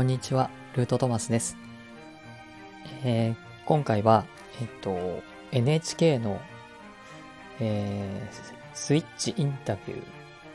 [0.00, 1.58] こんにちは、ルートトマスです。
[3.04, 3.34] えー
[3.66, 4.24] 今回は、
[4.58, 6.40] えっと、NHK の、
[7.60, 8.34] えー
[8.72, 10.02] スイッチインタビュー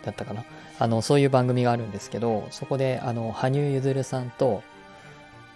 [0.04, 0.44] だったかな？
[0.80, 4.64] あの、そういう番組があるんですけど、そこで、あの、羽生結弦さんと、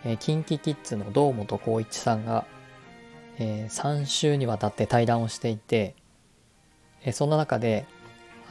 [0.05, 2.45] えー、キンキキッズの堂本光一さんが、
[3.39, 5.95] え3週にわたって対談をしていて、
[7.01, 7.87] えーそんな中で、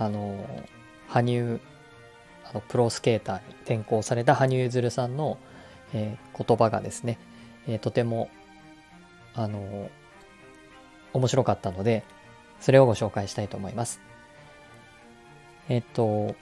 [0.01, 0.45] あの、
[1.07, 1.61] 羽生、
[2.51, 5.39] あのプロスケーターに転向された羽生結弦さんの、
[5.93, 7.19] えー言葉がですね、
[7.67, 8.31] えーとても
[9.35, 9.91] あの
[11.13, 12.05] 面白かったので
[12.61, 14.01] それをご紹介したいと思います。
[15.69, 16.35] えっと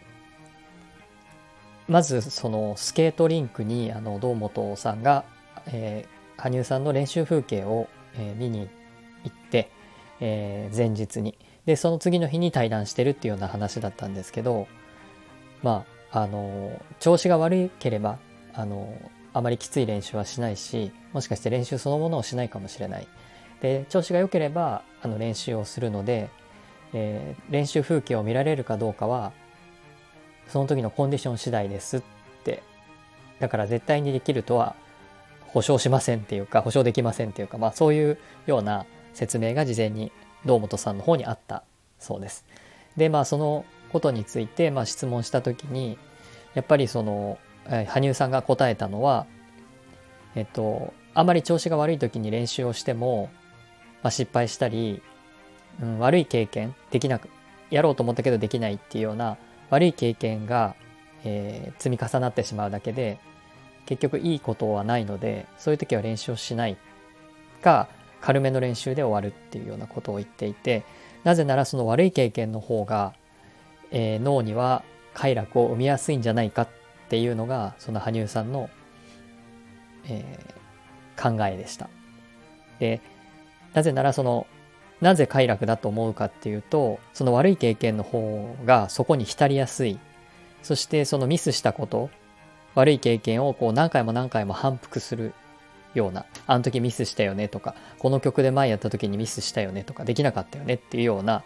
[1.88, 5.24] まずそのスケートリンクにあの堂本さんが、
[5.66, 7.88] えー羽生さんの練習風景を、
[8.18, 8.68] えー見に
[9.24, 9.70] 行って、
[10.20, 14.68] えー前日にでその次の日に対談してるっていうような話だったんですけど
[15.62, 18.18] まああの調子が悪ければ
[18.54, 18.90] あの
[19.34, 23.06] あまりきつい練習はしないしもしかして練習そのものをしないかもしれない
[23.60, 26.30] で調子が良ければあの練習をするので、
[26.94, 29.32] えー練習風景を見られるかどうかは
[30.48, 32.02] その時のコンディション次第ですっ
[32.44, 32.62] て
[33.38, 34.74] だから絶対にできるとは
[35.48, 40.12] 保証しませんっていうか保証できませんっていうかまあそういうような説明が事前に
[40.46, 41.62] 堂本さんの方にあった
[41.98, 42.46] そうです。
[42.96, 45.98] でまあそのことについて、まあ、質問した時に
[46.56, 49.26] やっぱりそのえー羽生さんが答えたのは、
[50.34, 53.30] えっと、あまり調子が悪い時に練習をしても、
[54.02, 55.02] まあ、失敗したり、
[55.82, 57.28] うん、悪い経験できなく
[57.70, 59.36] やろうと思ったけどできないっていうような
[59.70, 60.74] 悪い経験が、
[61.24, 63.18] えー積み重なってしまうだけで
[63.86, 66.76] 結局いいことはないのでそういう時は練習をしない
[67.62, 67.88] か
[68.20, 70.84] 軽めの練習で終わるっていうようなことを言っていて
[71.22, 73.12] なぜならその悪い経験の方が、
[73.90, 74.84] えー脳には
[75.16, 76.68] 快楽を生みやすいんじゃないかっ
[77.08, 78.68] ていうのがその羽生さんの、
[80.04, 80.56] えー
[81.16, 81.88] 考えでした。
[82.78, 83.00] で
[83.72, 84.46] なぜならその
[85.00, 89.98] なぜ快楽だと思うかっていうとその悪い経験の方がそこに浸りやすい
[90.62, 92.08] そしてそのミスしたこと
[92.74, 95.34] 悪い経験をこう何回も何回も反復する
[95.94, 101.42] ようなあの時ミスしたよねとかこの曲で前やった時にミスしたよねとかできなかったよねっていうような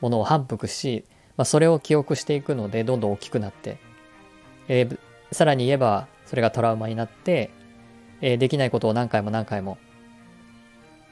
[0.00, 1.04] ものを反復し、
[1.40, 3.78] まあ、それを記憶していくのでどんどん大きくなって、
[4.68, 4.98] えー
[5.32, 7.50] さらに言えばそれがトラウマになって、
[8.20, 9.78] えーできないことを何回も何回も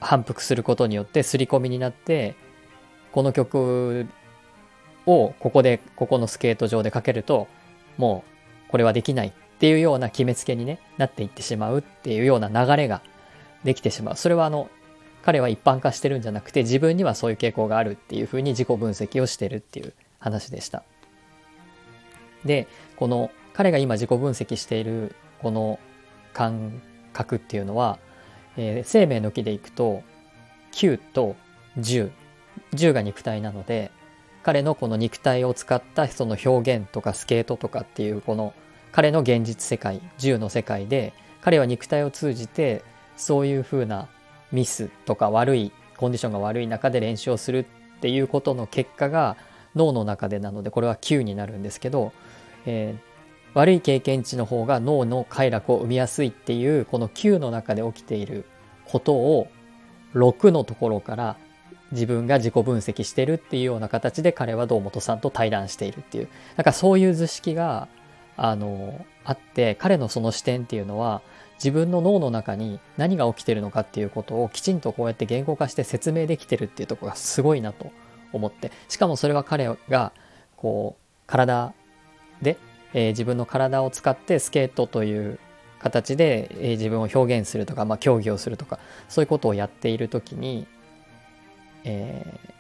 [0.00, 2.34] 反復することによって刷り込みになって
[3.10, 4.06] この曲
[5.06, 7.48] をここでここのスケート場でかけると
[7.96, 8.22] も
[8.66, 13.00] うこれはできないっていうような決めつけに、ね、なっていってしまうっていうような流れが
[13.64, 14.16] できてしまう。
[14.16, 14.68] それはあの
[15.22, 20.82] 彼は一般化してるんじゃなくて自分にはそういう傾向があるっていうふうに自己分析をしてるっていう話でした。
[22.44, 25.78] でこの彼が今自己分析しているこの
[26.32, 26.80] 感
[27.12, 27.98] 覚っていうのは、
[28.56, 30.02] えー生命の木でいくと
[30.72, 31.36] 9と
[31.78, 32.10] 10
[32.74, 33.90] 10が肉体なので
[34.42, 38.54] 彼のこの肉体を使ったその表現とかスケートとかっていうこの
[38.92, 42.82] 彼の現実世界10の世界で彼は肉体を通じて
[43.16, 44.08] そういうふうな
[44.52, 47.66] ミスとか悪いコンディションが悪い中で練習をする
[47.98, 49.36] っていうことの結果が
[49.78, 52.12] 脳の中でなのでこれは9になるんですけど、
[52.66, 53.08] えー
[53.54, 58.44] 悪い経験値の方が脳の快楽を生みやすいっていうこの9の中で起きている
[58.84, 59.48] ことを
[60.14, 61.36] 6のところから
[61.92, 67.88] 自分が自己分析してるっていうような形で彼は堂本さんと対談しているっていうなんかそういう図式が
[68.36, 71.22] あのあって彼のその視点っていうのは
[71.54, 77.90] 自分の脳の中に何が起きてるのかっていうことをきちんとこうやって言語化して説明できてるっていうとこがすごいなと。
[78.32, 78.72] 思って。
[78.88, 80.12] しかもそれは彼が
[80.56, 81.72] こう体
[82.42, 82.58] で、
[82.94, 85.38] えー自分の体を使ってスケートという
[85.78, 88.78] 形で、えー自分を表現するとか、まあ、競技をするとか
[89.08, 90.66] そういうことをやっている時に、
[91.84, 92.58] えー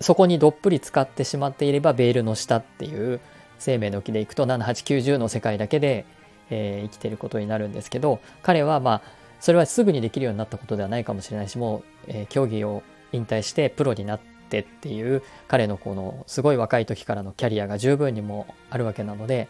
[0.00, 3.18] そこにどっぷり使ってしまっていればベールの下っていう
[3.58, 6.04] 生命の木でいくと7890の世界だけで、
[6.50, 9.02] えー生きていることになるんですけど彼はまあ
[9.40, 12.82] それはすぐにできるようになったことではないかもしれないしもう、えー競技を
[13.12, 19.48] 引退してプロになってっていう彼のこのすごい若い時からのキャリアが十分にもあるわけなので、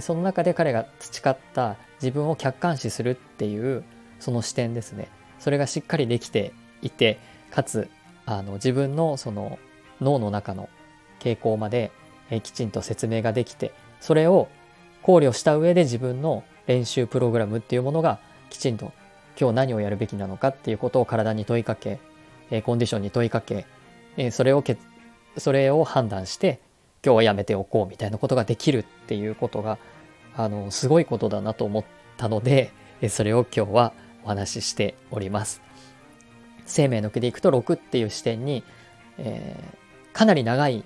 [0.00, 3.84] その中で彼が培った自分を客観視するっていう
[4.18, 5.08] その視点ですね。
[5.38, 6.52] それがしっかりできて
[6.82, 7.18] いて
[7.50, 7.88] かつ
[8.26, 9.58] あの自分のその
[10.00, 10.68] 脳の中の
[11.20, 11.92] 傾向まで、
[12.42, 14.48] きちんと説明ができてそれを
[15.02, 18.18] 考慮した上で自分の練習プログラムっていうものが
[18.48, 18.92] きちんと
[19.38, 21.98] 今日何をやるべきなのかっていうことを体に問いかけ、
[22.54, 23.66] えコンディションに問いかけ、
[24.16, 24.76] えそれをけ
[25.36, 26.60] それを判断して
[27.04, 29.78] 今日はやめておこうみたいなことができるっていうことが
[30.36, 31.84] あのすごいことだなと思っ
[32.16, 32.70] たので
[33.00, 33.92] えそれを今日は
[34.22, 35.62] お話ししております。
[36.66, 38.64] 生命の句でいくと6っていう視点に、
[39.18, 40.84] えー、かなり長い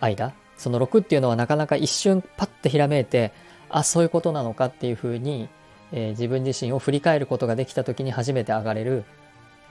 [0.00, 3.32] 間その6っていうのはなかなか一瞬パッてひらめいて
[3.68, 5.48] あそういうことなのかっていうふうに、
[5.90, 9.04] えー、自分自身を振り返ることができた時に初めて上がれる、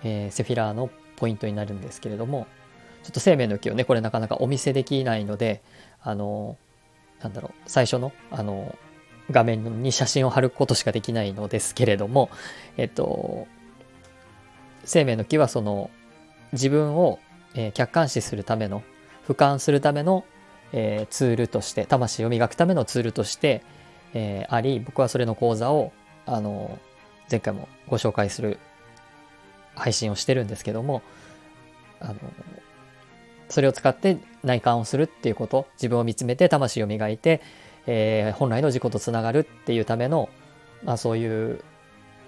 [0.04, 2.48] えー、セフィラーのポイントになるんですけれども
[3.04, 5.62] ちょっと生命の木をねこれなかなかお見せできないので
[6.02, 6.58] あの
[7.22, 8.76] なんだろう最初のあの
[9.32, 12.30] 画面に写真を貼ることしかできないのですけれども
[12.78, 13.48] えっと
[14.84, 15.90] 生命の木はその
[16.54, 17.20] 自分を、
[17.56, 18.84] えー、客観視するための
[19.28, 20.26] 俯瞰するための、
[20.74, 23.64] えー、ツールとして魂を磨くためのツールとして、
[24.14, 25.92] えー、あり僕はそれの講座を
[26.28, 26.78] あの
[27.30, 28.60] 前回もご紹介する
[29.76, 31.02] 配信をしてるんですけども
[32.00, 32.16] あの
[33.50, 37.42] それを使って内観をするっていうこと自分を見つめて魂を磨いて、
[37.86, 40.30] えー、本来の自己とつながるっていうための、
[40.84, 41.64] まあ、そういう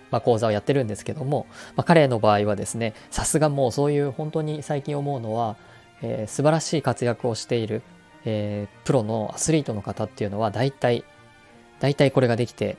[0.09, 5.57] まあ、講座をやってるんですけども、まあ、彼の場合はですねさすがもうそういう本当に最近思うのは、
[6.01, 7.81] えー、素晴らしい活躍をしている、
[8.23, 11.03] えー、プロのアスリートの方っていうのは大体
[11.79, 12.77] 大体これができて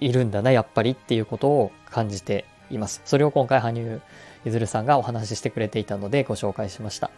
[0.00, 4.00] いるんだなやっぱりっていうことを感じていますそれを今回羽生
[4.44, 7.10] 結弦さんがお話ししてくれていたのでご紹介しました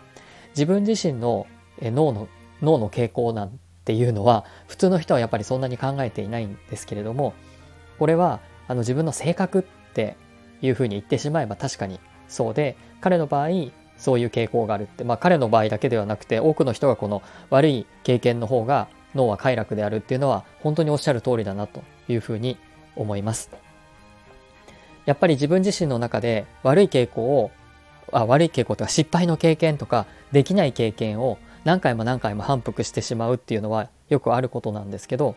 [0.51, 1.47] 自分自身の
[1.81, 2.29] 脳の
[2.63, 7.35] 脳の傾向なんていうのは普通の人はやっぱりそんなに考えていないんですけれども
[7.99, 9.63] これはあの自分の性格っ
[9.95, 10.17] て
[10.61, 13.49] いうふうに言ってしまえば確かにそうで彼の場合
[13.97, 22.57] そういう傾向があるってまあ彼の場合だけではなくて多くの人がこの悪い経験の方が脳は快楽であるっていうのは本当におっしゃる通りだなというふうに
[22.95, 23.68] 思います。
[25.09, 27.51] やっぱり自分自身の中で悪い傾向を
[28.13, 35.35] あ悪い傾向とか失敗の経験とかできない経験を何回も何回も反復してしまうっていうのはよくあることなんですけど、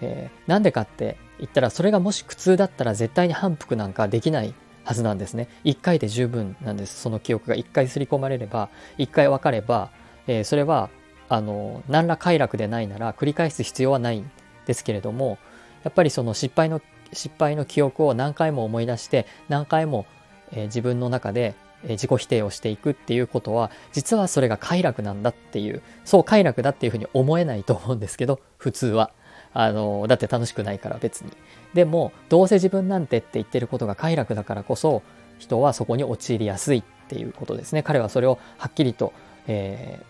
[0.00, 5.48] えー、なんでかって言ったらそれがもし苦痛だったら絶対に反復なんかできないはずなんですね。
[5.64, 6.98] 一回で十分なんです。
[6.98, 9.90] その記憶が一回刷り込まれれば、一回分かれば、
[10.28, 10.88] えー、それは
[11.28, 14.30] あの何ら快楽でないなら繰り返す必要はないん
[14.64, 15.36] ですけれども、
[15.84, 16.80] やっぱりその失敗の
[17.12, 20.06] 失敗の記憶を何回も思い出して何回も、
[20.52, 21.54] えー、自分の中で
[21.84, 29.12] え自己否定をしていくっていうことは実はそれが快楽なんだっていうそう快楽だっていうふうに思えないと思うんですけど普通は。
[29.52, 31.32] あのだって楽しくないから別に。
[31.74, 35.02] でもどうせ自分なんてって言ってることが快楽だからこそ
[35.38, 37.82] 人はそこに陥りやすいっていうことですね。
[37.82, 39.12] 彼はそれをはっきりと、
[39.48, 40.04] えー、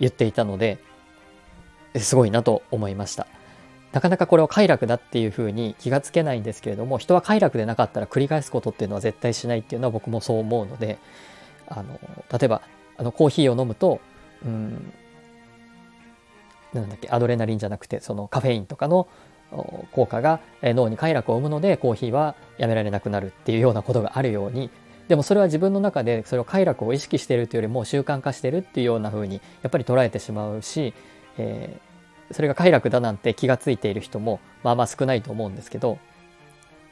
[0.00, 0.78] 言っていたので
[1.94, 3.28] すごいなと思いました。
[3.92, 10.98] なかなかこれを快楽だっていうふうに気がつけないんですけれども人は快楽でなかったら繰り返すことっていうのは絶対しないっていうのは僕もそう思うので
[11.68, 12.00] あの
[12.32, 12.62] 例えば
[12.96, 14.00] あのコーヒーを飲むと
[14.44, 14.92] うん
[16.72, 19.08] なんだっけアドレナリンじゃなくてそのカフェインとかの
[19.92, 24.70] 効果が脳に快楽を生むのでコーヒーはやめられなくなるっていうようなことがあるように
[25.08, 30.94] でもそれは自分の中でそれを快楽を意識しているというよりも習慣化してるっていうような風にやっぱり捉えてしまうし、
[31.36, 31.91] えー、
[32.32, 35.98] それが快楽だなんて気がついている人もまあまあ少ないと思うんですけど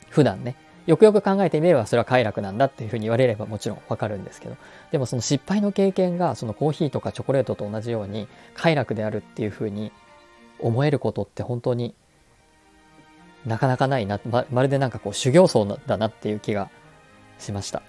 [0.08, 0.56] 普段ね
[0.86, 4.56] よくよく考えてみればそれは快楽なんだっていうふうに言われればもちろんわかるんですけど
[4.90, 9.92] でもその失敗の経験がそのコーヒーとかチョコレートと同じように快楽であるっていうふうに
[10.58, 11.94] 思えることって本当に
[13.46, 16.70] なかなかないなままるでなんかこう修行僧だなっていう気が
[17.38, 17.82] しました。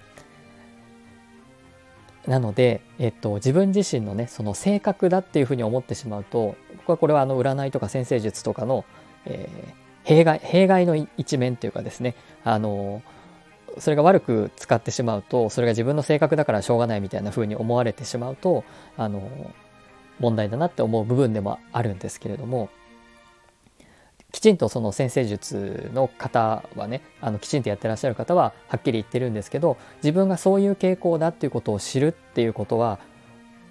[2.26, 8.84] なので、えっと、自分自身のねその性格だっていうふうに思ってしまうと僕はこれはあの占いとか先生術とかの、
[9.24, 9.72] えー、
[10.04, 12.14] 弊害弊害の一面というかですね。
[12.44, 13.02] あの
[13.78, 18.64] それが悪く使ってしまうとそれが自分の性格だからしょうがないみたいな風に思われてしまうと
[18.98, 19.22] あの
[20.18, 22.68] 問題だなって思う部分でもあるんですけれども
[24.30, 32.98] きちんとその先生術の方はねあのきちんとやってらっしゃる方ははっきり言ってるんですけど自分がそういう傾向だっていうことを知るっていうことは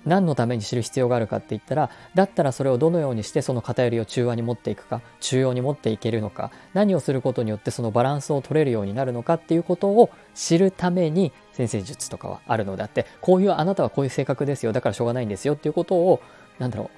[0.06, 16.22] 何のために知る必要があるかって言ったらだったらそれをどのようにしてその偏りを中和に持っていくか中央に持っていけるのか何をすることによってそのバランスを取れるようになるのかっていうことを知るために先生術とかはあるのであってこういうあなたはこういう性格ですよだからしょうがないんですよっていうことを
[16.60, 16.90] 何だろう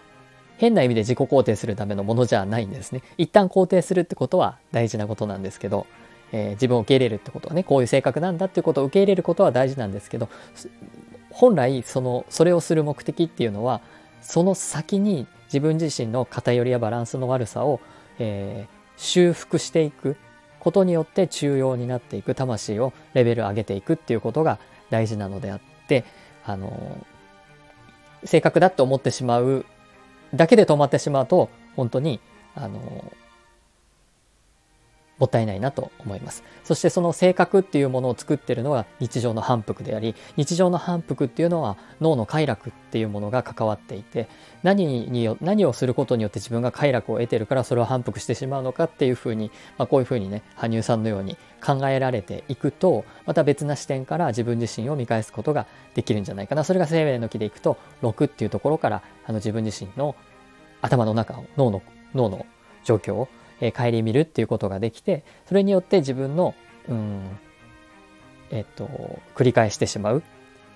[0.58, 3.02] 変な意味で自己肯定するためのものじゃないんですね。
[3.18, 5.88] 一旦肯定するってことは大事なことなんですけど
[6.34, 10.28] えー、自分を受け入れるってことはねこういう性格なんだっていうことを受け入れることは大事なんですけど
[11.34, 13.82] 本来そのそれをする目的っていうのは
[14.22, 17.82] その先に自分自身の偏りやバランスの悪さを、
[18.20, 20.16] えー、修復していく
[20.60, 24.60] ことによって中庸になっていく魂をレベル上げていくっていうことが
[24.90, 26.06] 大事なのであって
[26.46, 27.06] あの
[28.24, 29.66] 正確だって思ってしまう
[30.34, 32.20] だけで止まってしまうと本当に
[32.56, 33.12] あの
[35.24, 36.44] もったいないなと思います。
[36.66, 44.28] そしてその性格っていうものを作ってるのは日常の反復であり、日常の反復っていうのは脳の快楽っていうものが関わっていて、
[44.64, 56.66] 何に何をすることによって自分が快楽を得てるからそれを反復してしまうのかっていうふうに、まあ、こういうふうにね、羽生さんのように考えられていくと、また別な視点から自分自身を見返すことができるんじゃないかな。
[56.66, 60.18] それが生命の木でいくと、6っていうところからあの自分自身の
[60.82, 61.82] 頭の中を、脳の、
[62.14, 62.46] 脳の
[62.84, 63.30] 状況を
[63.62, 66.56] えー、顧みるっていうことができてそれによって自分の
[66.90, 67.22] うん
[68.52, 70.24] えっと繰り返してしまう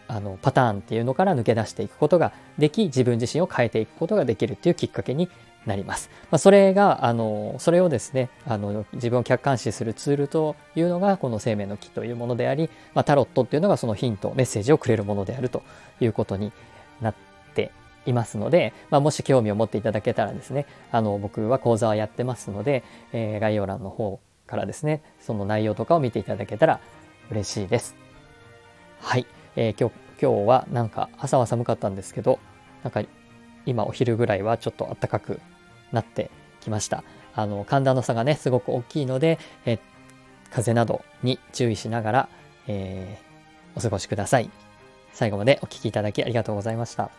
[0.08, 5.30] あのパターンっていうのから抜け出していくことができ自分自身を変えていくことができるっていうきっかけに
[5.66, 6.10] なります。
[6.32, 15.62] まあ、それがあのそれをですねあの自分を客観視するツールというのがこの生命の木というものであり、まあ、タロットっていうのがそのヒントメッセージをくれるものであると
[16.00, 16.54] いうことに
[17.02, 17.16] なっ
[17.54, 17.72] て
[18.08, 26.80] いますので、まあ、もし興味を持っていただけたらですねあの僕は講座はやってますので、えー、概要欄の方からですねその内容とかを見ていただけたら
[27.30, 27.96] 嬉しいです。
[29.02, 32.40] はい、えー、今日今日はなんか朝は寒かったんですけど
[32.84, 33.04] なんか
[33.66, 35.40] 今お昼ぐらいはちょっと暖かく
[35.92, 37.04] なってきました。
[37.36, 39.80] あの寒暖の差がねすごく大きいので、えー、
[40.50, 42.30] 風邪などに注意しながら、
[42.68, 44.50] えー、お過ごしください。
[45.14, 47.12] 最後までお聴きいただきありがとうございました。